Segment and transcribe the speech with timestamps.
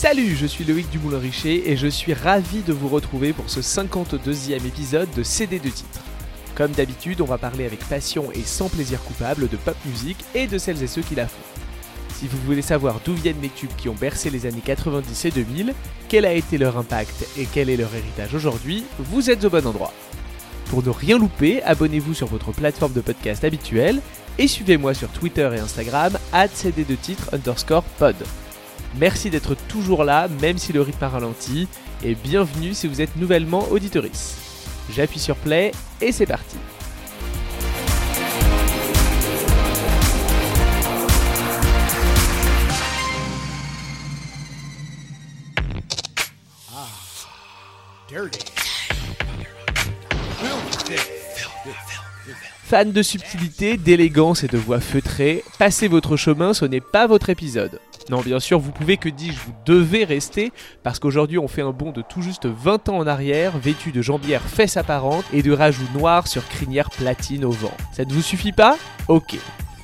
[0.00, 4.64] Salut, je suis Loïc Dumoulin-Richer et je suis ravi de vous retrouver pour ce 52e
[4.64, 6.04] épisode de CD de titres.
[6.54, 10.46] Comme d'habitude, on va parler avec passion et sans plaisir coupable de pop musique et
[10.46, 11.42] de celles et ceux qui la font.
[12.14, 15.30] Si vous voulez savoir d'où viennent les tubes qui ont bercé les années 90 et
[15.32, 15.74] 2000,
[16.08, 19.66] quel a été leur impact et quel est leur héritage aujourd'hui, vous êtes au bon
[19.66, 19.92] endroit.
[20.66, 24.00] Pour ne rien louper, abonnez-vous sur votre plateforme de podcast habituelle
[24.38, 26.16] et suivez-moi sur Twitter et Instagram
[26.54, 28.14] cd de titre underscore pod.
[28.96, 31.68] Merci d'être toujours là, même si le rythme a ralenti,
[32.02, 34.36] et bienvenue si vous êtes nouvellement auditorice.
[34.94, 36.56] J'appuie sur play et c'est parti.
[52.64, 57.30] Fan de subtilité, d'élégance et de voix feutrée, passez votre chemin, ce n'est pas votre
[57.30, 57.80] épisode.
[58.10, 61.72] Non, bien sûr, vous pouvez que dis-je, vous devez rester, parce qu'aujourd'hui on fait un
[61.72, 65.52] bond de tout juste 20 ans en arrière, vêtu de jambières fesses apparentes et de
[65.52, 67.76] rajouts noirs sur crinière platine au vent.
[67.92, 68.76] Ça ne vous suffit pas?
[69.08, 69.36] Ok.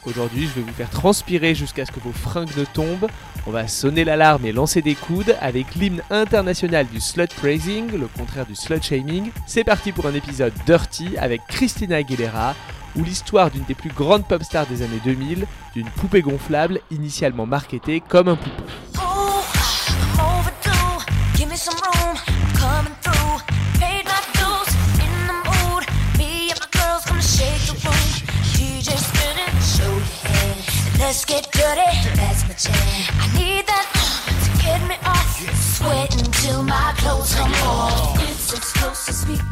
[0.07, 3.09] Aujourd'hui, je vais vous faire transpirer jusqu'à ce que vos fringues ne tombent.
[3.47, 8.07] On va sonner l'alarme et lancer des coudes avec l'hymne international du slut praising, le
[8.07, 9.31] contraire du slut shaming.
[9.47, 12.55] C'est parti pour un épisode dirty avec Christina Aguilera,
[12.97, 17.47] ou l'histoire d'une des plus grandes pop stars des années 2000, d'une poupée gonflable initialement
[17.47, 18.63] marketée comme un poupon.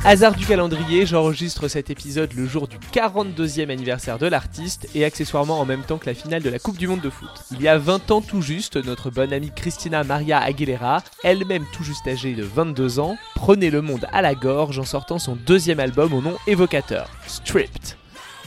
[0.04, 5.60] Hasard du calendrier, j'enregistre cet épisode le jour du 42e anniversaire de l'artiste et accessoirement
[5.60, 7.30] en même temps que la finale de la Coupe du Monde de foot.
[7.52, 11.84] Il y a 20 ans tout juste, notre bonne amie Christina Maria Aguilera, elle-même tout
[11.84, 15.78] juste âgée de 22 ans, prenait le monde à la gorge en sortant son deuxième
[15.78, 17.94] album au nom évocateur, Stripped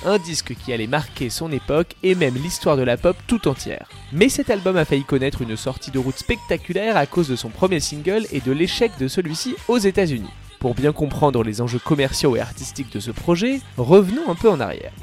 [0.06, 3.90] un disque qui allait marquer son époque et même l'histoire de la pop tout entière.
[4.12, 7.50] Mais cet album a failli connaître une sortie de route spectaculaire à cause de son
[7.50, 10.30] premier single et de l'échec de celui-ci aux États-Unis.
[10.60, 14.60] Pour bien comprendre les enjeux commerciaux et artistiques de ce projet, revenons un peu en
[14.60, 14.94] arrière.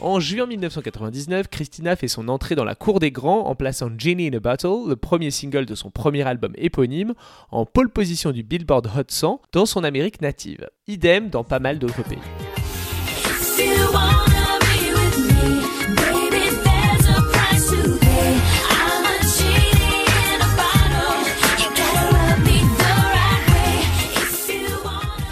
[0.00, 4.28] En juin 1999, Christina fait son entrée dans la cour des grands en plaçant Genie
[4.28, 7.12] in a Bottle, le premier single de son premier album éponyme,
[7.50, 10.68] en pole position du Billboard Hot 100 dans son Amérique native.
[10.86, 12.18] Idem dans pas mal d'autres pays.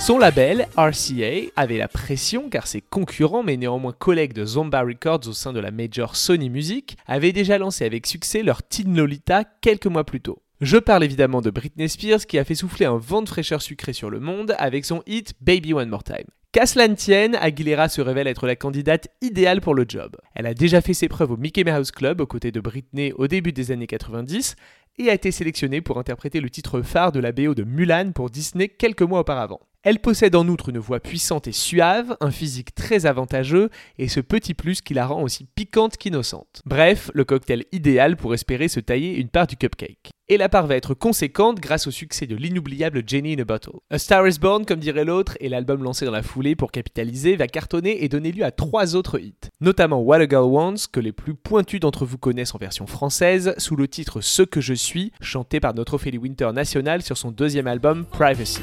[0.08, 5.28] Son label, RCA, avait la pression car ses concurrents, mais néanmoins collègues de Zomba Records
[5.28, 9.44] au sein de la major Sony Music, avaient déjà lancé avec succès leur Teen Lolita
[9.60, 10.40] quelques mois plus tôt.
[10.62, 13.92] Je parle évidemment de Britney Spears qui a fait souffler un vent de fraîcheur sucrée
[13.92, 16.24] sur le monde avec son hit Baby One More Time.
[16.52, 20.16] Qu'à cela ne tienne, Aguilera se révèle être la candidate idéale pour le job.
[20.34, 23.26] Elle a déjà fait ses preuves au Mickey Mouse Club aux côtés de Britney au
[23.26, 24.56] début des années 90
[24.96, 28.30] et a été sélectionnée pour interpréter le titre phare de la BO de Mulan pour
[28.30, 29.60] Disney quelques mois auparavant.
[29.84, 34.18] Elle possède en outre une voix puissante et suave, un physique très avantageux et ce
[34.18, 36.62] petit plus qui la rend aussi piquante qu'innocente.
[36.66, 40.10] Bref, le cocktail idéal pour espérer se tailler une part du cupcake.
[40.30, 43.78] Et la part va être conséquente grâce au succès de l'inoubliable Jenny in a Bottle.
[43.90, 47.36] A Star is Born, comme dirait l'autre, et l'album lancé dans la foulée pour capitaliser,
[47.36, 49.48] va cartonner et donner lieu à trois autres hits.
[49.62, 53.54] Notamment What a Girl Wants, que les plus pointus d'entre vous connaissent en version française,
[53.56, 57.30] sous le titre Ce que je suis, chanté par notre Ophélie Winter national sur son
[57.30, 58.60] deuxième album Privacy.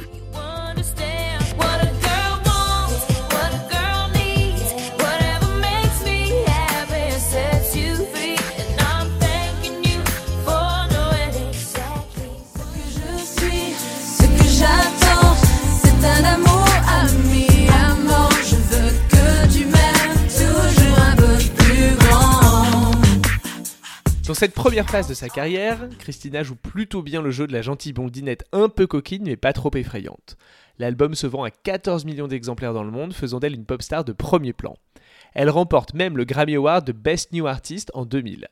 [24.36, 27.62] Dans cette première phase de sa carrière, Christina joue plutôt bien le jeu de la
[27.62, 30.36] gentille blondinette un peu coquine mais pas trop effrayante.
[30.80, 34.04] L'album se vend à 14 millions d'exemplaires dans le monde, faisant d'elle une pop star
[34.04, 34.75] de premier plan.
[35.33, 38.48] Elle remporte même le Grammy Award de Best New Artist en 2000.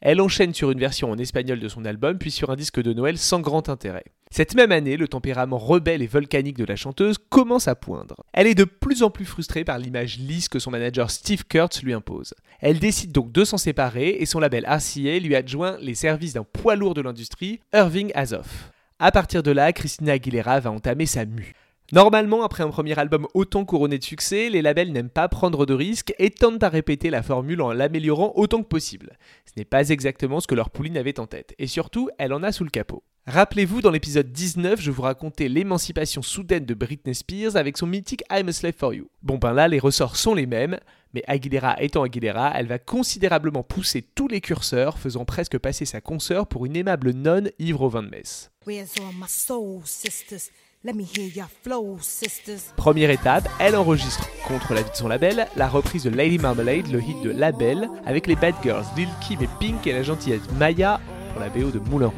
[0.00, 2.92] Elle enchaîne sur une version en espagnol de son album, puis sur un disque de
[2.92, 4.04] Noël sans grand intérêt.
[4.30, 8.16] Cette même année, le tempérament rebelle et volcanique de la chanteuse commence à poindre.
[8.32, 11.82] Elle est de plus en plus frustrée par l'image lisse que son manager Steve Kurtz
[11.82, 12.34] lui impose.
[12.60, 16.44] Elle décide donc de s'en séparer et son label RCA lui adjoint les services d'un
[16.44, 18.70] poids lourd de l'industrie, Irving Azoff.
[18.98, 21.54] À partir de là, Christina Aguilera va entamer sa mue.
[21.92, 25.74] Normalement, après un premier album autant couronné de succès, les labels n'aiment pas prendre de
[25.74, 29.16] risques et tentent à répéter la formule en l'améliorant autant que possible.
[29.44, 32.42] Ce n'est pas exactement ce que leur pouline avait en tête, et surtout, elle en
[32.42, 33.04] a sous le capot.
[33.28, 38.24] Rappelez-vous, dans l'épisode 19, je vous racontais l'émancipation soudaine de Britney Spears avec son mythique
[38.32, 39.08] I'm a Slave for You.
[39.22, 40.78] Bon ben là, les ressorts sont les mêmes,
[41.14, 46.00] mais Aguilera étant Aguilera, elle va considérablement pousser tous les curseurs, faisant presque passer sa
[46.00, 48.50] consoeur pour une aimable nonne ivre au vin de messe.
[52.76, 57.00] Première étape, elle enregistre, contre l'avis de son label, la reprise de Lady Marmalade, le
[57.00, 61.00] hit de Label, avec les Bad Girls, Lil Kim et Pink et la gentillette Maya
[61.32, 62.16] pour la BO de Moulin Rouge.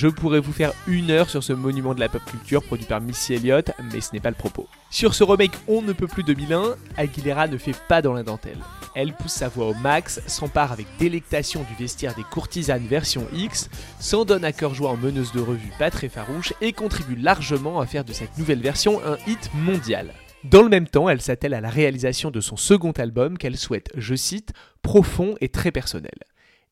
[0.00, 3.02] Je pourrais vous faire une heure sur ce monument de la pop culture produit par
[3.02, 4.66] Missy Elliott, mais ce n'est pas le propos.
[4.88, 8.56] Sur ce remake On ne peut plus 2001, Aguilera ne fait pas dans la dentelle.
[8.94, 13.68] Elle pousse sa voix au max, s'empare avec délectation du vestiaire des courtisanes version X,
[13.98, 17.78] s'en donne à cœur joie en meneuse de revue pas très farouche et contribue largement
[17.78, 20.14] à faire de cette nouvelle version un hit mondial.
[20.44, 23.90] Dans le même temps, elle s'attelle à la réalisation de son second album qu'elle souhaite,
[23.98, 26.16] je cite, profond et très personnel.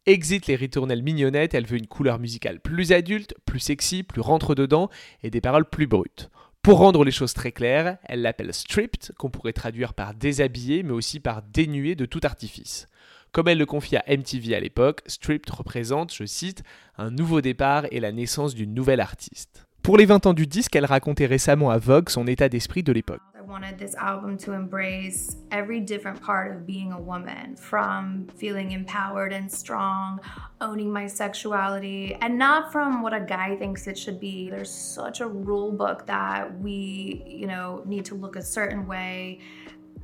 [0.09, 4.89] Exit les ritournelles mignonnettes, elle veut une couleur musicale plus adulte, plus sexy, plus rentre-dedans
[5.23, 6.31] et des paroles plus brutes.
[6.63, 10.95] Pour rendre les choses très claires, elle l'appelle stripped, qu'on pourrait traduire par déshabillé, mais
[10.95, 12.87] aussi par dénué de tout artifice.
[13.33, 16.63] Comme elle le confie à MTV à l'époque, stripped représente, je cite,
[16.97, 19.67] un nouveau départ et la naissance d'une nouvelle artiste.
[19.83, 22.93] Pour les 20 ans du disque, elle racontait récemment à Vogue son état d'esprit de
[22.93, 23.21] l'époque.
[23.49, 29.33] Wanted this album to embrace every different part of being a woman from feeling empowered
[29.33, 30.21] and strong,
[30.61, 34.51] owning my sexuality, and not from what a guy thinks it should be.
[34.51, 39.41] There's such a rule book that we, you know, need to look a certain way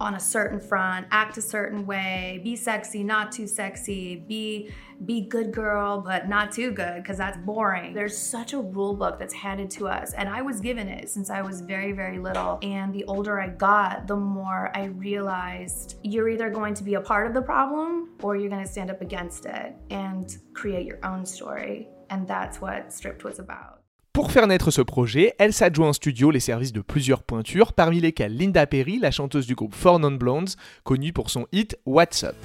[0.00, 4.70] on a certain front, act a certain way, be sexy, not too sexy, be
[5.05, 7.94] be good girl but not too good because that's boring.
[7.94, 11.31] There's such a rule book that's handed to us and I was given it since
[11.31, 16.29] I was very very little and the older I got, the more I realized you're
[16.29, 19.02] either going to be a part of the problem or you're going to stand up
[19.02, 23.83] against it and create your own story and that's what Stripped was about.
[24.14, 27.99] Pour faire naître ce projet, elle s'adjoint en studio les services de plusieurs pointures, parmi
[27.99, 30.50] lesquelles Linda Perry, la chanteuse du groupe Four Non Blondes,
[30.84, 32.37] connue pour son hit What's Up.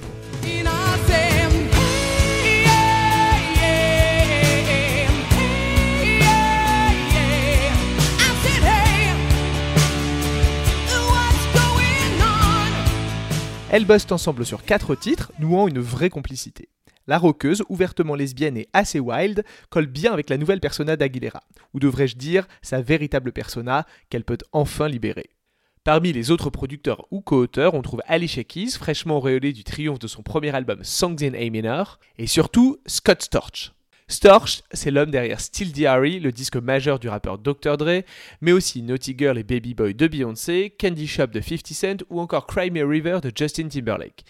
[13.70, 16.68] Elles bossent ensemble sur quatre titres, nouant une vraie complicité.
[17.10, 21.42] La roqueuse, ouvertement lesbienne et assez wild, colle bien avec la nouvelle persona d'Aguilera,
[21.74, 25.30] ou devrais-je dire sa véritable persona qu'elle peut enfin libérer.
[25.82, 30.06] Parmi les autres producteurs ou co-auteurs, on trouve Alicia Keys, fraîchement auréolée du triomphe de
[30.06, 33.72] son premier album Songs in A Minor, et surtout Scott Storch.
[34.06, 37.76] Storch, c'est l'homme derrière Still Diary, le disque majeur du rappeur Dr.
[37.76, 38.04] Dre,
[38.40, 42.20] mais aussi Naughty Girl et Baby Boy de Beyoncé, Candy Shop de 50 Cent ou
[42.20, 44.24] encore Cry River de Justin Timberlake.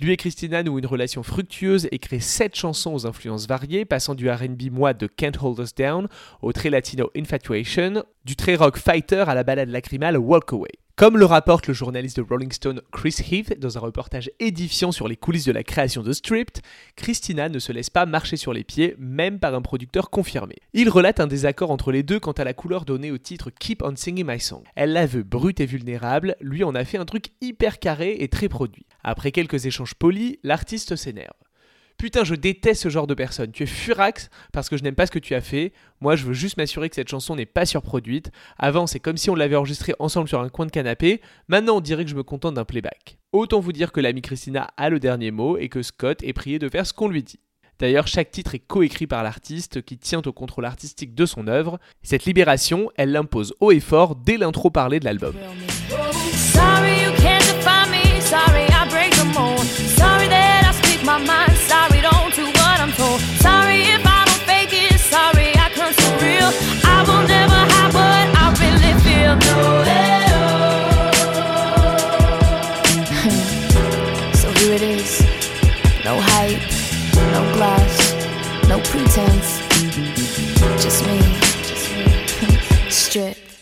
[0.00, 4.16] Lui et Christina nouent une relation fructueuse et créent sept chansons aux influences variées, passant
[4.16, 6.08] du RB moite de Can't Hold Us Down
[6.42, 10.72] au très latino Infatuation, du très rock Fighter à la balade lacrymale Walk Away.
[10.96, 15.08] Comme le rapporte le journaliste de Rolling Stone Chris Heath dans un reportage édifiant sur
[15.08, 16.62] les coulisses de la création de Stripped,
[16.94, 20.54] Christina ne se laisse pas marcher sur les pieds, même par un producteur confirmé.
[20.72, 23.82] Il relate un désaccord entre les deux quant à la couleur donnée au titre Keep
[23.82, 24.62] on Singing My Song.
[24.76, 28.28] Elle la veut brute et vulnérable, lui en a fait un truc hyper carré et
[28.28, 28.86] très produit.
[29.02, 31.43] Après quelques échanges polis, l'artiste s'énerve.
[32.04, 33.50] Putain, je déteste ce genre de personne.
[33.50, 35.72] Tu es furax parce que je n'aime pas ce que tu as fait.
[36.02, 38.30] Moi, je veux juste m'assurer que cette chanson n'est pas surproduite.
[38.58, 41.22] Avant, c'est comme si on l'avait enregistrée ensemble sur un coin de canapé.
[41.48, 43.16] Maintenant, on dirait que je me contente d'un playback.
[43.32, 46.58] Autant vous dire que l'ami Christina a le dernier mot et que Scott est prié
[46.58, 47.40] de faire ce qu'on lui dit.
[47.78, 51.78] D'ailleurs, chaque titre est coécrit par l'artiste qui tient au contrôle artistique de son œuvre.
[52.02, 55.34] Cette libération, elle l'impose haut et fort dès l'intro parlée de l'album.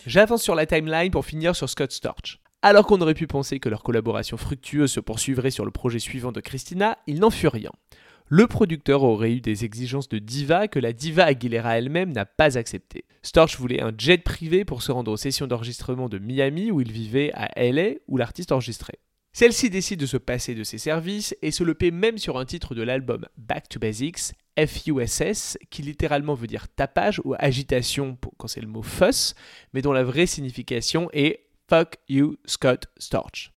[0.05, 2.39] J'avance sur la timeline pour finir sur Scott Storch.
[2.61, 6.31] Alors qu'on aurait pu penser que leur collaboration fructueuse se poursuivrait sur le projet suivant
[6.31, 7.71] de Christina, il n'en fut rien.
[8.27, 12.57] Le producteur aurait eu des exigences de diva que la diva Aguilera elle-même n'a pas
[12.57, 13.05] acceptées.
[13.21, 16.91] Storch voulait un jet privé pour se rendre aux sessions d'enregistrement de Miami où il
[16.91, 18.99] vivait à LA où l'artiste enregistrait.
[19.35, 22.45] Celle-ci décide de se passer de ses services et se le paie même sur un
[22.45, 28.47] titre de l'album Back to Basics, FUSS, qui littéralement veut dire tapage ou agitation quand
[28.47, 29.33] c'est le mot fuss,
[29.73, 33.51] mais dont la vraie signification est Fuck You Scott Storch.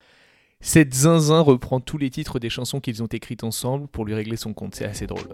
[0.61, 4.39] Cette zinzin reprend tous les titres des chansons qu'ils ont écrites ensemble pour lui régler
[4.39, 5.29] son compte, c'est assez drôle.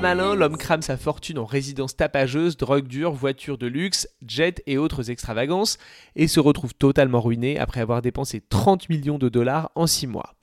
[0.00, 4.76] Malin, l'homme crame sa fortune en résidence tapageuse, drogue dure, voitures de luxe, jets et
[4.78, 5.78] autres extravagances,
[6.16, 10.34] et se retrouve totalement ruiné après avoir dépensé 30 millions de dollars en 6 mois.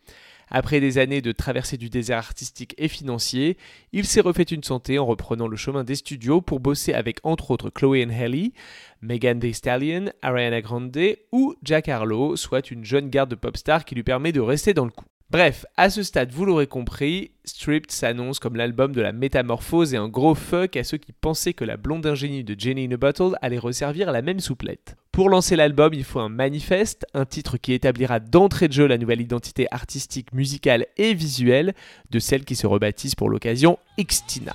[0.49, 3.57] Après des années de traversée du désert artistique et financier,
[3.91, 7.51] il s'est refait une santé en reprenant le chemin des studios pour bosser avec entre
[7.51, 8.53] autres Chloe Haley,
[9.01, 10.97] Megan Thee Stallion, Ariana Grande
[11.31, 14.73] ou Jack Harlow, soit une jeune garde de pop star qui lui permet de rester
[14.73, 15.05] dans le coup.
[15.29, 19.97] Bref, à ce stade, vous l'aurez compris, Stripped s'annonce comme l'album de la métamorphose et
[19.97, 22.97] un gros fuck à ceux qui pensaient que la blonde ingénue de Jenny in a
[22.97, 24.95] Bottle allait resservir la même souplette.
[25.11, 28.97] Pour lancer l'album, il faut un manifeste, un titre qui établira d'entrée de jeu la
[28.97, 31.73] nouvelle identité artistique, musicale et visuelle
[32.11, 34.53] de celle qui se rebaptise pour l'occasion Xtina.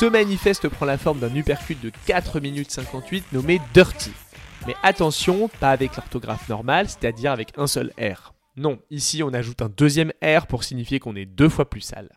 [0.00, 4.12] Ce manifeste prend la forme d'un uppercut de 4 minutes 58 nommé Dirty.
[4.66, 8.32] Mais attention, pas avec l'orthographe normale, c'est-à-dire avec un seul R.
[8.56, 12.08] Non, ici on ajoute un deuxième R pour signifier qu'on est deux fois plus sale.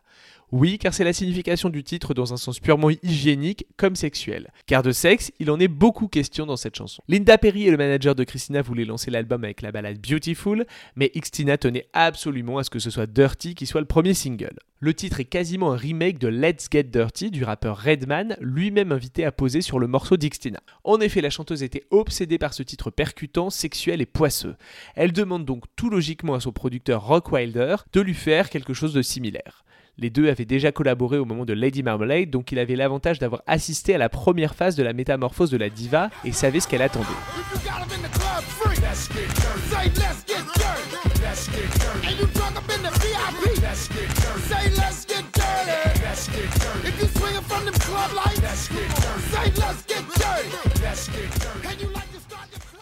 [0.56, 4.52] Oui, car c'est la signification du titre dans un sens purement hygiénique comme sexuel.
[4.66, 7.02] Car de sexe, il en est beaucoup question dans cette chanson.
[7.08, 11.10] Linda Perry et le manager de Christina voulaient lancer l'album avec la balade Beautiful, mais
[11.12, 14.56] Xtina tenait absolument à ce que ce soit Dirty qui soit le premier single.
[14.78, 19.24] Le titre est quasiment un remake de Let's Get Dirty du rappeur Redman, lui-même invité
[19.24, 20.60] à poser sur le morceau d'Xtina.
[20.84, 24.54] En effet, la chanteuse était obsédée par ce titre percutant, sexuel et poisseux.
[24.94, 28.94] Elle demande donc tout logiquement à son producteur Rock Wilder de lui faire quelque chose
[28.94, 29.64] de similaire.
[29.98, 33.42] Les deux avaient déjà collaboré au moment de Lady Marmalade, donc il avait l'avantage d'avoir
[33.46, 36.82] assisté à la première phase de la métamorphose de la diva et savait ce qu'elle
[36.82, 37.06] attendait.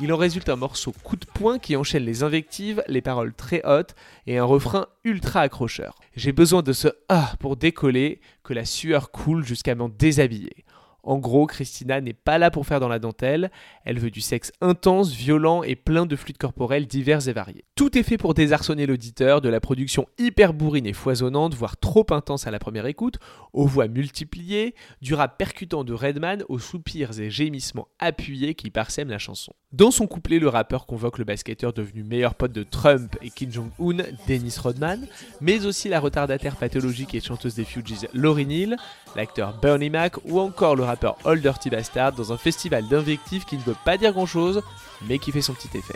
[0.02, 3.62] Il en résulte un morceau coup de poing qui enchaîne les invectives, les paroles très
[3.64, 3.94] hautes
[4.26, 5.94] et un refrain ultra accrocheur.
[6.16, 10.64] J'ai besoin de ce ah pour décoller, que la sueur coule jusqu'à m'en déshabiller.
[11.02, 13.50] En gros, Christina n'est pas là pour faire dans la dentelle,
[13.84, 17.64] elle veut du sexe intense, violent et plein de fluides corporels divers et variés.
[17.74, 22.06] Tout est fait pour désarçonner l'auditeur, de la production hyper bourrine et foisonnante, voire trop
[22.10, 23.18] intense à la première écoute,
[23.52, 29.10] aux voix multipliées, du rap percutant de Redman aux soupirs et gémissements appuyés qui parsèment
[29.10, 29.52] la chanson.
[29.72, 33.50] Dans son couplet, le rappeur convoque le basketteur devenu meilleur pote de Trump et Kim
[33.50, 35.06] Jong-un, Dennis Rodman,
[35.40, 38.76] mais aussi la retardataire pathologique et chanteuse des Fugees Lauryn Hill,
[39.16, 43.56] l'acteur Bernie Mac ou encore le rappeur Old Dirty Bastard dans un festival d'invectives qui
[43.56, 44.62] ne veut pas dire grand chose,
[45.02, 45.94] mais qui fait son petit effet.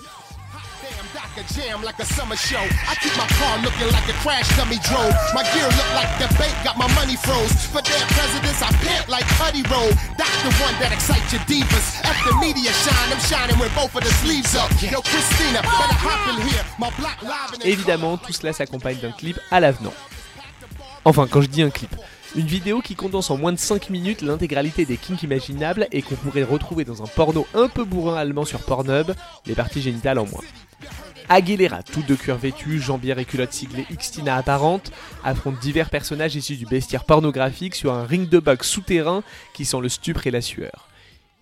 [17.64, 19.92] Évidemment, tout cela s'accompagne d'un clip à l'avenant.
[21.04, 21.94] Enfin, quand je dis un clip,
[22.36, 26.16] une vidéo qui condense en moins de 5 minutes l'intégralité des kinks imaginables et qu'on
[26.16, 29.12] pourrait retrouver dans un porno un peu bourrin allemand sur Pornhub,
[29.46, 30.42] les parties génitales en moins.
[31.30, 34.92] Aguilera, toutes de cuir vêtu, jambière et culotte siglée Xtina apparente,
[35.24, 39.22] affronte divers personnages issus du bestiaire pornographique sur un ring de bugs souterrain
[39.54, 40.88] qui sent le stupre et la sueur.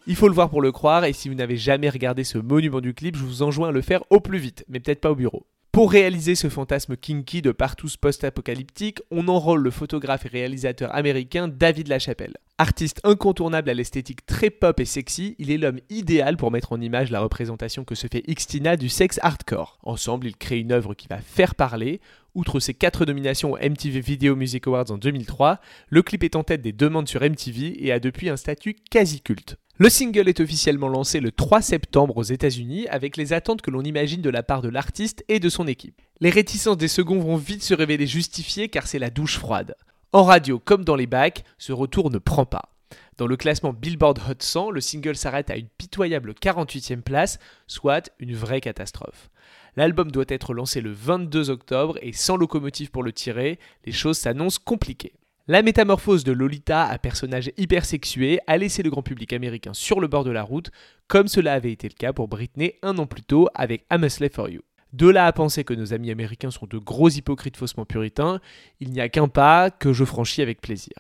[0.07, 2.81] Il faut le voir pour le croire, et si vous n'avez jamais regardé ce monument
[2.81, 5.17] du clip, je vous enjoins à le faire au plus vite, mais peut-être pas au
[5.17, 5.47] bureau.
[5.75, 11.49] Pour réaliser ce fantasme kinky de partout post-apocalyptique, on enrôle le photographe et réalisateur américain
[11.49, 12.37] David Lachapelle.
[12.59, 16.81] Artiste incontournable à l'esthétique très pop et sexy, il est l'homme idéal pour mettre en
[16.81, 19.81] image la représentation que se fait Xtina du sexe hardcore.
[19.83, 22.01] Ensemble, ils créent une œuvre qui va faire parler.
[22.37, 26.45] Outre ses 4 nominations au MTV Video Music Awards en 2003, le clip est en
[26.45, 29.57] tête des demandes sur MTV et a depuis un statut quasi culte.
[29.77, 33.83] Le single est officiellement lancé le 3 septembre aux États-Unis avec les attentes que l'on
[33.83, 36.01] imagine de la part de l'artiste et de son équipe.
[36.21, 39.75] Les réticences des seconds vont vite se révéler justifiées car c'est la douche froide.
[40.13, 42.77] En radio comme dans les bacs, ce retour ne prend pas.
[43.19, 48.13] Dans le classement Billboard Hot 100, le single s'arrête à une pitoyable 48e place, soit
[48.21, 49.29] une vraie catastrophe.
[49.75, 54.19] L'album doit être lancé le 22 octobre et sans locomotive pour le tirer, les choses
[54.19, 55.15] s'annoncent compliquées.
[55.47, 60.09] La métamorphose de Lolita à personnage hypersexué a laissé le grand public américain sur le
[60.09, 60.71] bord de la route,
[61.07, 64.49] comme cela avait été le cas pour Britney un an plus tôt avec I'm for
[64.49, 64.63] You.
[64.95, 68.41] De là à penser que nos amis américains sont de gros hypocrites faussement puritains,
[68.81, 70.95] il n'y a qu'un pas que je franchis avec plaisir.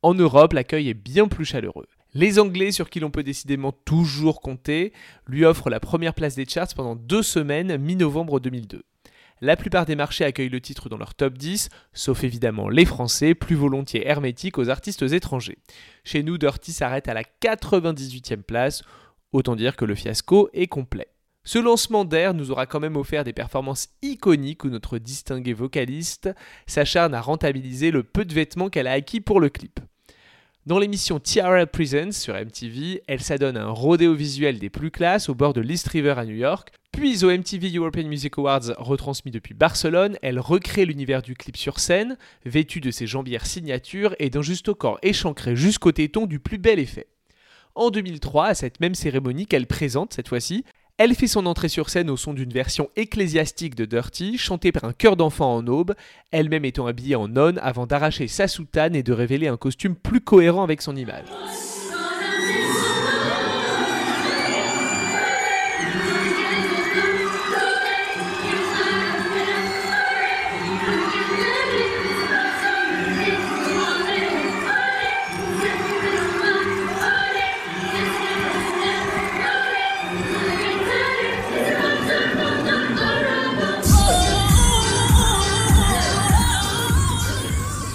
[0.00, 1.88] En Europe, l'accueil est bien plus chaleureux.
[2.14, 4.94] Les Anglais, sur qui l'on peut décidément toujours compter,
[5.26, 8.82] lui offrent la première place des charts pendant deux semaines, mi-novembre 2002.
[9.40, 13.34] La plupart des marchés accueillent le titre dans leur top 10, sauf évidemment les Français,
[13.34, 15.58] plus volontiers hermétiques aux artistes étrangers.
[16.04, 18.82] Chez nous, Dirty s'arrête à la 98e place,
[19.32, 21.08] autant dire que le fiasco est complet.
[21.44, 26.28] Ce lancement d'air nous aura quand même offert des performances iconiques où notre distingué vocaliste
[26.66, 29.80] s'acharne à rentabiliser le peu de vêtements qu'elle a acquis pour le clip.
[30.68, 35.30] Dans l'émission TRL Presents sur MTV, elle s'adonne à un rodéo visuel des plus classes
[35.30, 36.72] au bord de l'East River à New York.
[36.92, 41.80] Puis au MTV European Music Awards retransmis depuis Barcelone, elle recrée l'univers du clip sur
[41.80, 46.38] scène, vêtue de ses jambières signatures et d'un juste au corps échancré jusqu'au téton du
[46.38, 47.06] plus bel effet.
[47.74, 50.66] En 2003, à cette même cérémonie qu'elle présente cette fois-ci,
[50.98, 54.84] elle fait son entrée sur scène au son d'une version ecclésiastique de Dirty, chantée par
[54.84, 55.94] un chœur d'enfant en aube,
[56.32, 60.20] elle-même étant habillée en nonne avant d'arracher sa soutane et de révéler un costume plus
[60.20, 61.26] cohérent avec son image.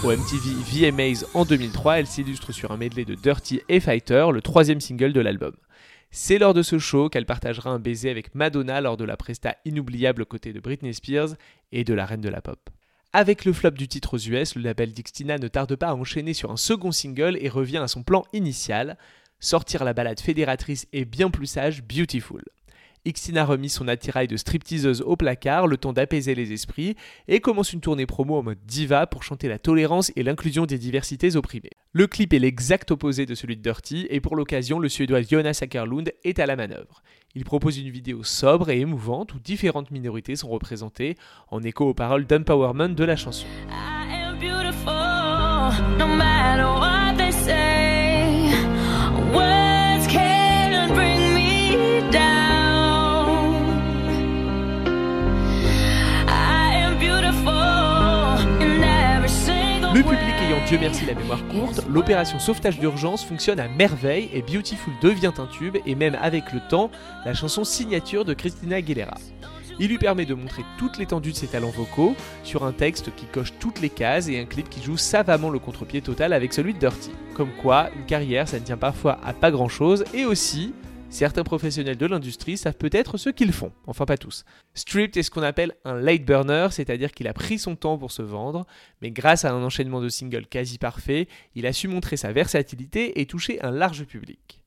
[0.03, 4.41] Au MTV VMAs en 2003, elle s'illustre sur un medley de Dirty et Fighter, le
[4.41, 5.53] troisième single de l'album.
[6.11, 9.55] C'est lors de ce show qu'elle partagera un baiser avec Madonna lors de la presta
[9.63, 11.35] inoubliable aux côtés de Britney Spears
[11.71, 12.69] et de la reine de la pop.
[13.13, 16.33] Avec le flop du titre aux US, le label Dixtina ne tarde pas à enchaîner
[16.33, 18.97] sur un second single et revient à son plan initial,
[19.39, 22.43] sortir la balade fédératrice et bien plus sage Beautiful.
[23.05, 26.95] Ixtina remis son attirail de stripteaseuse au placard, le temps d'apaiser les esprits,
[27.27, 30.77] et commence une tournée promo en mode diva pour chanter la tolérance et l'inclusion des
[30.77, 31.71] diversités opprimées.
[31.91, 35.59] Le clip est l'exact opposé de celui de Dirty, et pour l'occasion, le Suédois Jonas
[35.61, 37.03] Ackerlund est à la manœuvre.
[37.35, 41.17] Il propose une vidéo sobre et émouvante où différentes minorités sont représentées,
[41.49, 43.47] en écho aux paroles d'empowerment de la chanson.
[59.93, 64.41] Le public ayant Dieu merci la mémoire courte, l'opération sauvetage d'urgence fonctionne à merveille et
[64.41, 66.89] Beautiful devient un tube et même avec le temps,
[67.25, 69.19] la chanson signature de Christina Aguilera.
[69.79, 73.27] Il lui permet de montrer toute l'étendue de ses talents vocaux sur un texte qui
[73.27, 76.73] coche toutes les cases et un clip qui joue savamment le contre-pied total avec celui
[76.73, 77.11] de Dirty.
[77.35, 80.73] Comme quoi, une carrière ça ne tient parfois à pas grand chose et aussi
[81.13, 84.45] Certains professionnels de l'industrie savent peut-être ce qu'ils font, enfin pas tous.
[84.73, 88.11] Stripped est ce qu'on appelle un late burner, c'est-à-dire qu'il a pris son temps pour
[88.11, 88.65] se vendre,
[88.99, 93.21] mais grâce à un enchaînement de singles quasi parfait, il a su montrer sa versatilité
[93.21, 94.63] et toucher un large public.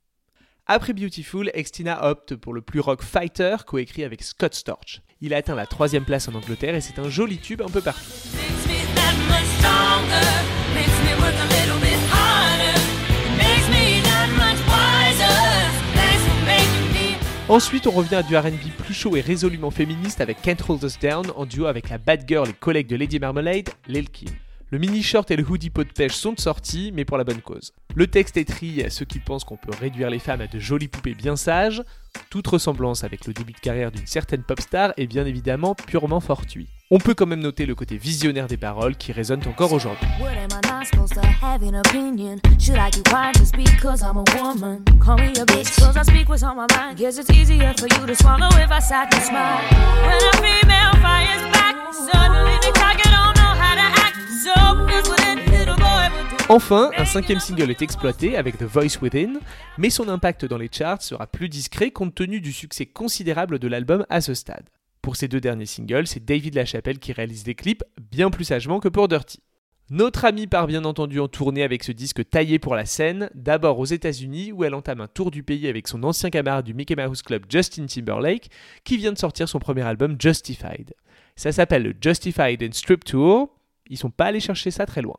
[0.66, 5.02] Après Beautiful, Extina opte pour le plus rock Fighter, coécrit avec Scott Storch.
[5.20, 7.80] Il a atteint la troisième place en Angleterre et c'est un joli tube un peu
[7.80, 8.12] partout.
[17.48, 20.98] Ensuite, on revient à du RB plus chaud et résolument féministe avec Can't Hold Us
[20.98, 24.30] Down en duo avec la bad girl et collègue de Lady Marmalade, Lil Kim.
[24.70, 27.72] Le mini-short et le hoodie pot de pêche sont sortis, mais pour la bonne cause.
[27.94, 30.88] Le texte étrie à ceux qui pensent qu'on peut réduire les femmes à de jolies
[30.88, 31.84] poupées bien sages.
[32.30, 36.18] Toute ressemblance avec le début de carrière d'une certaine pop star est bien évidemment purement
[36.18, 36.66] fortuit.
[36.88, 40.06] On peut quand même noter le côté visionnaire des paroles qui résonnent encore aujourd'hui.
[56.48, 59.40] Enfin, un cinquième single est exploité avec The Voice Within,
[59.76, 63.66] mais son impact dans les charts sera plus discret compte tenu du succès considérable de
[63.66, 64.66] l'album à ce stade.
[65.06, 68.80] Pour ces deux derniers singles, c'est David Lachapelle qui réalise des clips bien plus sagement
[68.80, 69.38] que pour Dirty.
[69.88, 73.78] Notre amie part bien entendu en tournée avec ce disque taillé pour la scène, d'abord
[73.78, 76.96] aux États-Unis où elle entame un tour du pays avec son ancien camarade du Mickey
[76.96, 78.50] Mouse Club Justin Timberlake
[78.82, 80.92] qui vient de sortir son premier album Justified.
[81.36, 83.48] Ça s'appelle le Justified and Strip Tour
[83.88, 85.18] Ils sont pas allés chercher ça très loin.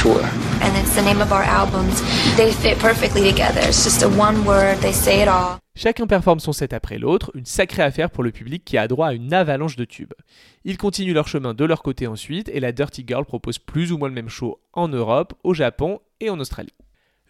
[0.00, 0.22] Tour.
[0.62, 2.00] And it's the name of our albums.
[2.36, 3.60] They fit perfectly together.
[3.68, 5.58] It's just a one word, they say it all.
[5.76, 9.08] Chacun performe son set après l'autre, une sacrée affaire pour le public qui a droit
[9.08, 10.14] à une avalanche de tubes.
[10.64, 13.98] Ils continuent leur chemin de leur côté ensuite et la Dirty Girl propose plus ou
[13.98, 16.72] moins le même show en Europe, au Japon et en Australie.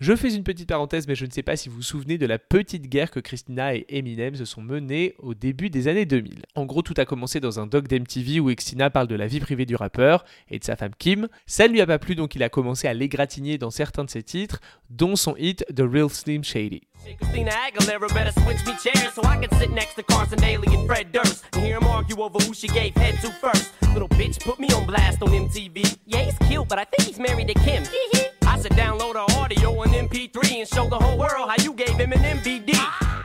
[0.01, 2.25] Je fais une petite parenthèse, mais je ne sais pas si vous vous souvenez de
[2.25, 6.41] la petite guerre que Christina et Eminem se sont menées au début des années 2000.
[6.55, 9.41] En gros, tout a commencé dans un doc d'MTV où Christina parle de la vie
[9.41, 11.29] privée du rappeur et de sa femme Kim.
[11.45, 14.09] Ça ne lui a pas plu, donc il a commencé à l'égratigner dans certains de
[14.09, 16.81] ses titres, dont son hit The Real Slim Shady.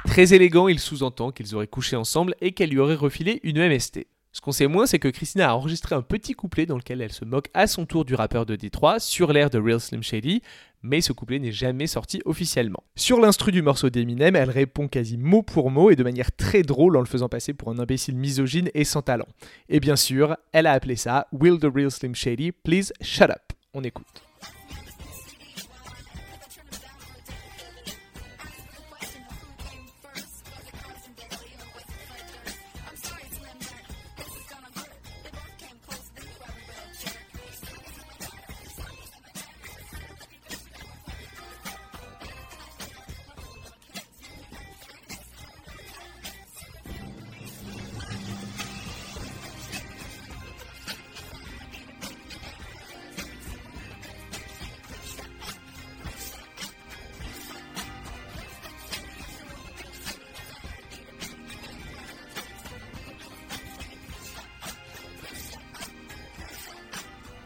[0.06, 4.08] Très élégant, il sous-entend qu'ils auraient couché ensemble et qu'elle lui aurait refilé une MST.
[4.32, 7.12] Ce qu'on sait moins, c'est que Christina a enregistré un petit couplet dans lequel elle
[7.12, 10.42] se moque à son tour du rappeur de Détroit sur l'air de Real Slim Shady,
[10.84, 12.84] mais ce couplet n'est jamais sorti officiellement.
[12.96, 16.62] Sur l'instru du morceau d'Eminem, elle répond quasi mot pour mot et de manière très
[16.62, 19.28] drôle en le faisant passer pour un imbécile misogyne et sans talent.
[19.70, 23.54] Et bien sûr, elle a appelé ça Will the Real Slim Shady Please Shut Up.
[23.74, 24.22] On écoute.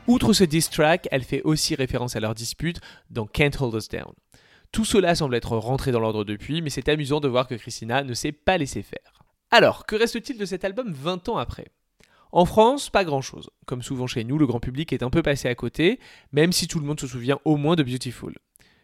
[0.10, 3.90] Outre ce diss track, elle fait aussi référence à leur dispute dans Can't Hold Us
[3.90, 4.12] Down.
[4.72, 8.04] Tout cela semble être rentré dans l'ordre depuis, mais c'est amusant de voir que Christina
[8.04, 9.22] ne s'est pas laissé faire.
[9.52, 11.68] Alors, que reste-t-il de cet album 20 ans après?
[12.32, 13.52] En France, pas grand-chose.
[13.68, 16.00] Comme souvent chez nous, le grand public est un peu passé à côté,
[16.32, 18.34] même si tout le monde se souvient au moins de Beautiful.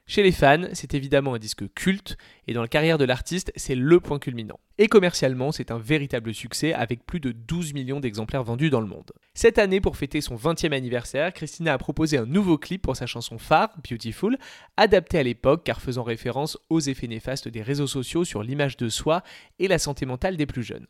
[0.07, 2.15] Chez les fans, c'est évidemment un disque culte,
[2.47, 4.59] et dans la carrière de l'artiste, c'est le point culminant.
[4.77, 8.87] Et commercialement, c'est un véritable succès avec plus de 12 millions d'exemplaires vendus dans le
[8.87, 9.11] monde.
[9.33, 13.07] Cette année, pour fêter son 20e anniversaire, Christina a proposé un nouveau clip pour sa
[13.07, 14.37] chanson phare, Beautiful,
[14.77, 18.89] adapté à l'époque car faisant référence aux effets néfastes des réseaux sociaux sur l'image de
[18.89, 19.23] soi
[19.57, 20.85] et la santé mentale des plus jeunes.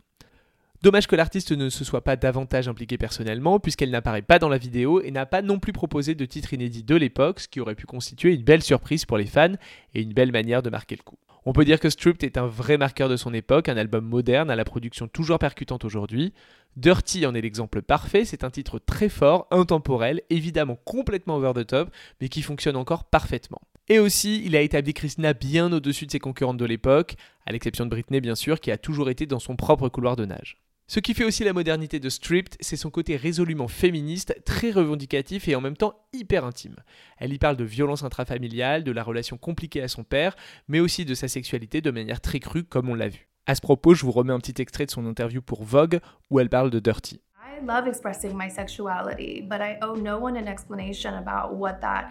[0.82, 4.58] Dommage que l'artiste ne se soit pas davantage impliquée personnellement, puisqu'elle n'apparaît pas dans la
[4.58, 7.76] vidéo et n'a pas non plus proposé de titre inédit de l'époque, ce qui aurait
[7.76, 9.54] pu constituer une belle surprise pour les fans
[9.94, 11.18] et une belle manière de marquer le coup.
[11.48, 14.50] On peut dire que Stripped est un vrai marqueur de son époque, un album moderne
[14.50, 16.34] à la production toujours percutante aujourd'hui.
[16.76, 21.68] Dirty en est l'exemple parfait, c'est un titre très fort, intemporel, évidemment complètement over the
[21.68, 23.62] top, mais qui fonctionne encore parfaitement.
[23.88, 27.86] Et aussi, il a établi Christina bien au-dessus de ses concurrentes de l'époque, à l'exception
[27.86, 30.58] de Britney bien sûr, qui a toujours été dans son propre couloir de nage.
[30.88, 35.48] Ce qui fait aussi la modernité de Stripped, c'est son côté résolument féministe, très revendicatif
[35.48, 36.76] et en même temps hyper intime.
[37.18, 40.36] Elle y parle de violence intrafamiliale, de la relation compliquée à son père,
[40.68, 43.28] mais aussi de sa sexualité de manière très crue comme on l'a vu.
[43.48, 46.40] À ce propos, je vous remets un petit extrait de son interview pour Vogue où
[46.40, 47.20] elle parle de Dirty.
[47.36, 52.10] I love expressing my sexuality, but I owe no one an explanation about what that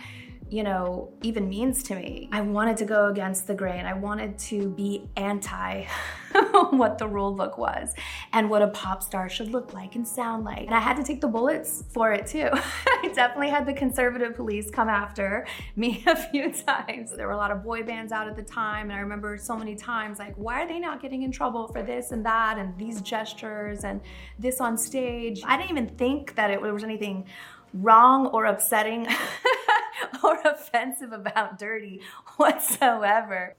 [0.54, 2.28] you know, even means to me.
[2.30, 3.86] I wanted to go against the grain.
[3.86, 5.82] I wanted to be anti
[6.70, 7.92] what the rule book was
[8.32, 10.66] and what a pop star should look like and sound like.
[10.66, 12.50] And I had to take the bullets for it too.
[12.52, 17.10] I definitely had the conservative police come after me a few times.
[17.10, 19.56] There were a lot of boy bands out at the time, and I remember so
[19.56, 22.78] many times like, why are they not getting in trouble for this and that and
[22.78, 24.00] these gestures and
[24.38, 25.42] this on stage?
[25.44, 27.24] I didn't even think that it was anything
[27.74, 29.04] wrong or upsetting
[30.22, 32.00] or offensive about dirty
[32.38, 33.54] whatsoever.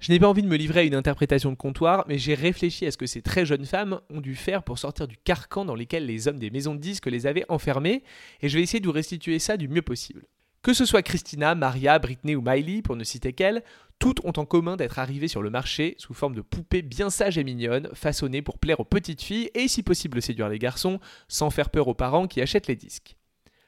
[0.00, 2.84] Je n'ai pas envie de me livrer à une interprétation de comptoir, mais j'ai réfléchi
[2.84, 5.74] à ce que ces très jeunes femmes ont dû faire pour sortir du carcan dans
[5.74, 8.02] lequel les hommes des maisons de disques les avaient enfermées,
[8.42, 10.26] et je vais essayer de vous restituer ça du mieux possible.
[10.60, 13.62] Que ce soit Christina, Maria, Britney ou Miley, pour ne citer qu'elles,
[13.98, 17.38] toutes ont en commun d'être arrivées sur le marché sous forme de poupées bien sages
[17.38, 21.50] et mignonnes, façonnées pour plaire aux petites filles et si possible séduire les garçons, sans
[21.50, 23.16] faire peur aux parents qui achètent les disques.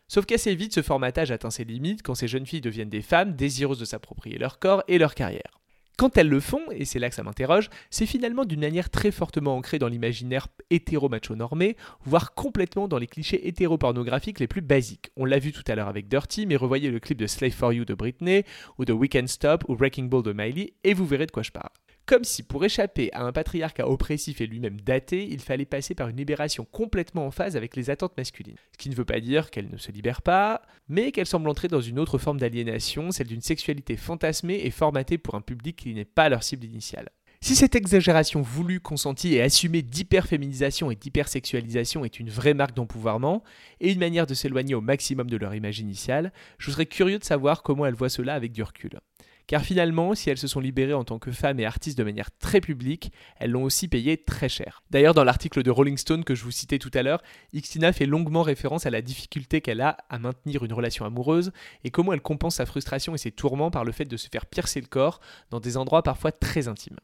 [0.08, 3.34] Sauf qu'assez vite, ce formatage atteint ses limites quand ces jeunes filles deviennent des femmes
[3.34, 5.60] désireuses de s'approprier leur corps et leur carrière.
[5.98, 9.10] Quand elles le font, et c'est là que ça m'interroge, c'est finalement d'une manière très
[9.10, 15.10] fortement ancrée dans l'imaginaire hétéro-macho normé, voire complètement dans les clichés hétéro-pornographiques les plus basiques.
[15.16, 17.72] On l'a vu tout à l'heure avec Dirty, mais revoyez le clip de Slave for
[17.72, 18.44] You de Britney,
[18.76, 21.50] ou de Weekend Stop, ou Wrecking Ball de Miley, et vous verrez de quoi je
[21.50, 21.70] parle.
[22.06, 26.06] Comme si pour échapper à un patriarcat oppressif et lui-même daté, il fallait passer par
[26.06, 28.54] une libération complètement en phase avec les attentes masculines.
[28.70, 31.66] Ce qui ne veut pas dire qu'elle ne se libère pas, mais qu'elle semble entrer
[31.66, 35.94] dans une autre forme d'aliénation, celle d'une sexualité fantasmée et formatée pour un public qui
[35.94, 37.08] n'est pas leur cible initiale.
[37.40, 43.42] Si cette exagération voulue, consentie et assumée d'hyperféminisation et d'hypersexualisation est une vraie marque d'empouvoirment
[43.80, 47.24] et une manière de s'éloigner au maximum de leur image initiale, je serais curieux de
[47.24, 49.00] savoir comment elles voient cela avec du recul.
[49.46, 52.30] Car finalement, si elles se sont libérées en tant que femmes et artistes de manière
[52.38, 54.82] très publique, elles l'ont aussi payé très cher.
[54.90, 57.22] D'ailleurs, dans l'article de Rolling Stone que je vous citais tout à l'heure,
[57.54, 61.52] Xtina fait longuement référence à la difficulté qu'elle a à maintenir une relation amoureuse
[61.84, 64.46] et comment elle compense sa frustration et ses tourments par le fait de se faire
[64.46, 66.98] piercer le corps dans des endroits parfois très intimes.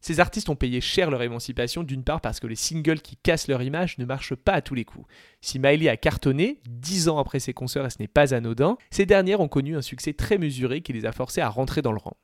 [0.00, 3.48] Ces artistes ont payé cher leur émancipation, d'une part parce que les singles qui cassent
[3.48, 5.06] leur image ne marchent pas à tous les coups.
[5.40, 9.06] Si Miley a cartonné, dix ans après ses concerts et ce n'est pas anodin, ces
[9.06, 11.98] dernières ont connu un succès très mesuré qui les a forcés à rentrer dans le
[11.98, 12.16] rang.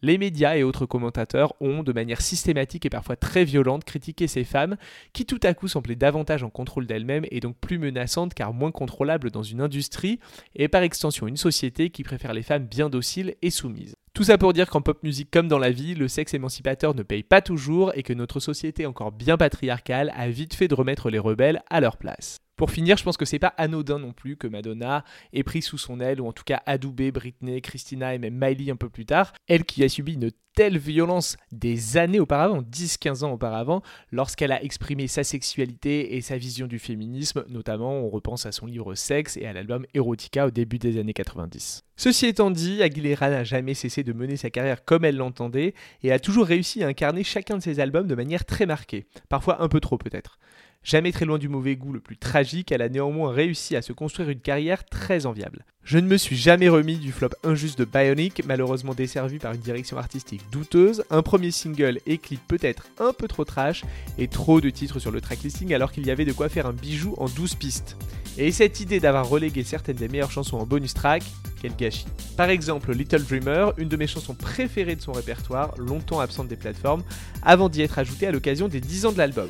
[0.00, 4.44] Les médias et autres commentateurs ont, de manière systématique et parfois très violente, critiqué ces
[4.44, 4.76] femmes
[5.12, 8.70] qui tout à coup semblaient davantage en contrôle d'elles-mêmes et donc plus menaçantes car moins
[8.70, 10.20] contrôlables dans une industrie
[10.54, 13.96] et par extension une société qui préfère les femmes bien dociles et soumises.
[14.18, 17.04] Tout ça pour dire qu'en pop musique comme dans la vie, le sexe émancipateur ne
[17.04, 21.08] paye pas toujours et que notre société encore bien patriarcale a vite fait de remettre
[21.08, 22.38] les rebelles à leur place.
[22.58, 25.78] Pour finir, je pense que c'est pas anodin non plus que Madonna ait pris sous
[25.78, 29.06] son aile, ou en tout cas adoubé Britney, Christina et même Miley un peu plus
[29.06, 34.50] tard, elle qui a subi une telle violence des années auparavant, 10-15 ans auparavant, lorsqu'elle
[34.50, 38.96] a exprimé sa sexualité et sa vision du féminisme, notamment on repense à son livre
[38.96, 41.84] Sexe et à l'album Erotica au début des années 90.
[41.94, 46.10] Ceci étant dit, Aguilera n'a jamais cessé de mener sa carrière comme elle l'entendait et
[46.10, 49.68] a toujours réussi à incarner chacun de ses albums de manière très marquée, parfois un
[49.68, 50.40] peu trop peut-être.
[50.84, 53.92] Jamais très loin du mauvais goût le plus tragique, elle a néanmoins réussi à se
[53.92, 55.64] construire une carrière très enviable.
[55.82, 59.60] Je ne me suis jamais remis du flop injuste de Bionic, malheureusement desservi par une
[59.60, 63.84] direction artistique douteuse, un premier single et clip peut-être un peu trop trash,
[64.18, 66.72] et trop de titres sur le tracklisting alors qu'il y avait de quoi faire un
[66.72, 67.96] bijou en 12 pistes.
[68.36, 71.24] Et cette idée d'avoir relégué certaines des meilleures chansons en bonus track,
[71.60, 72.06] quel gâchis.
[72.36, 76.56] Par exemple, Little Dreamer, une de mes chansons préférées de son répertoire, longtemps absente des
[76.56, 77.02] plateformes,
[77.42, 79.48] avant d'y être ajoutée à l'occasion des 10 ans de l'album.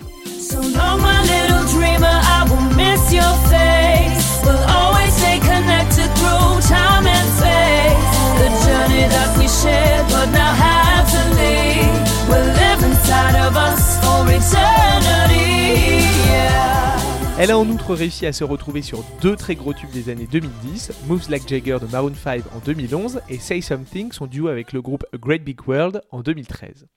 [17.40, 20.27] Elle a en outre réussi à se retrouver sur deux très gros tubes des années
[20.27, 24.72] 2010, Moves Like Jagger de Maroon 5 en 2011 et Say Something, son duo avec
[24.72, 26.88] le groupe Great Big World en 2013.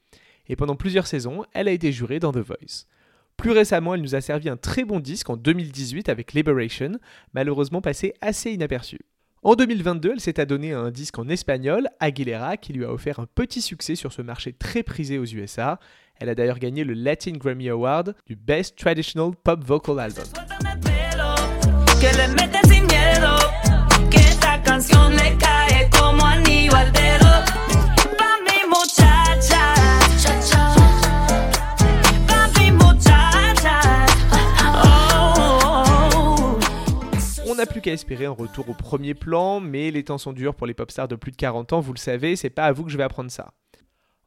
[0.47, 2.87] Et pendant plusieurs saisons, elle a été jurée dans The Voice.
[3.37, 6.93] Plus récemment, elle nous a servi un très bon disque en 2018 avec Liberation,
[7.35, 8.97] malheureusement passé assez inaperçu.
[9.43, 13.19] En 2022, elle s'est adonnée à un disque en espagnol, Aguilera, qui lui a offert
[13.19, 15.79] un petit succès sur ce marché très prisé aux USA.
[16.21, 20.23] Elle a d'ailleurs gagné le Latin Grammy Award du Best Traditional Pop Vocal Album.
[37.47, 40.53] On n'a plus qu'à espérer un retour au premier plan, mais les temps sont durs
[40.53, 42.71] pour les pop stars de plus de 40 ans, vous le savez, c'est pas à
[42.71, 43.53] vous que je vais apprendre ça.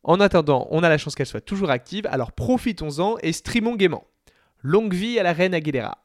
[0.05, 4.05] En attendant, on a la chance qu'elle soit toujours active, alors profitons-en et streamons gaiement.
[4.63, 5.99] Longue vie à la reine Aguilera.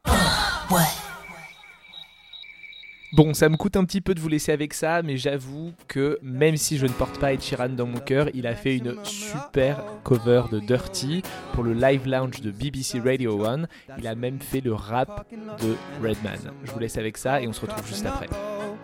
[3.12, 6.18] Bon, ça me coûte un petit peu de vous laisser avec ça, mais j'avoue que
[6.22, 9.04] même si je ne porte pas Ed Sheeran dans mon cœur, il a fait une
[9.04, 13.64] super cover de Dirty pour le live lounge de BBC Radio 1.
[13.98, 15.26] Il a même fait le rap
[15.60, 16.52] de Redman.
[16.64, 18.28] Je vous laisse avec ça et on se retrouve juste après.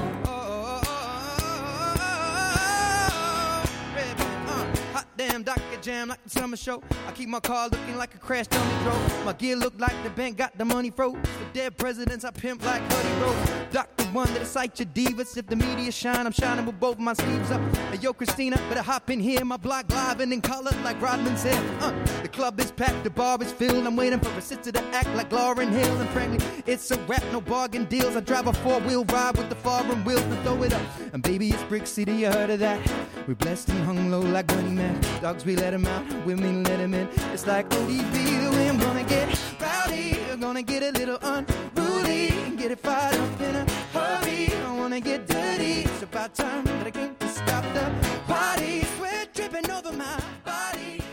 [5.82, 6.80] Jam like the summer show.
[7.08, 9.24] I keep my car looking like a crash dummy drove.
[9.24, 11.14] My gear look like the bank got the money froze.
[11.14, 13.50] The dead presidents, I pimp like Buddy Rose.
[13.72, 14.04] Dr.
[14.12, 15.36] One that'll cite your divas.
[15.36, 17.60] If the media shine, I'm shining with both my sleeves up.
[17.90, 19.44] Hey, yo, Christina, better hop in here.
[19.44, 21.60] My block live and in color like Rodman said.
[21.80, 21.92] Uh,
[22.22, 23.84] the club is packed, the bar is filled.
[23.84, 26.00] I'm waiting for a sister to act like Lauren Hill.
[26.00, 28.14] And frankly, it's a rap, no bargain deals.
[28.14, 30.82] I drive a four wheel ride with the foreign wheels to throw it up.
[31.12, 32.80] And baby, it's Brick City, you heard of that?
[33.26, 35.00] We blessed and hung low like Bunny Man.
[35.20, 35.71] Dogs, we let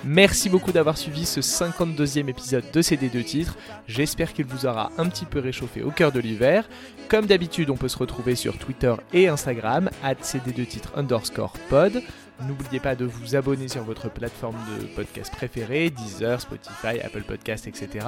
[0.06, 3.56] Merci beaucoup d'avoir suivi ce 52e épisode de ces deux titres.
[3.88, 6.68] J'espère qu'il vous aura un petit peu réchauffé au cœur de l'hiver.
[7.10, 12.02] Comme d'habitude, on peut se retrouver sur Twitter et Instagram, at cd2titres underscore pod.
[12.48, 17.68] N'oubliez pas de vous abonner sur votre plateforme de podcast préférée, Deezer, Spotify, Apple Podcast,
[17.68, 18.06] etc.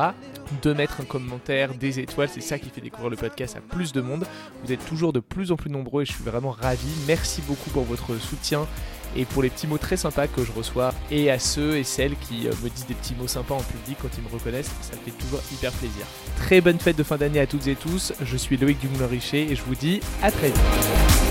[0.61, 3.91] De mettre un commentaire, des étoiles, c'est ça qui fait découvrir le podcast à plus
[3.91, 4.25] de monde.
[4.63, 6.87] Vous êtes toujours de plus en plus nombreux et je suis vraiment ravi.
[7.07, 8.67] Merci beaucoup pour votre soutien
[9.15, 12.15] et pour les petits mots très sympas que je reçois et à ceux et celles
[12.15, 14.95] qui euh, me disent des petits mots sympas en public quand ils me reconnaissent, ça
[14.95, 16.05] me fait toujours hyper plaisir.
[16.37, 19.55] Très bonne fête de fin d'année à toutes et tous, je suis Loïc Dumoulin-Richer et
[19.55, 21.30] je vous dis à très vite.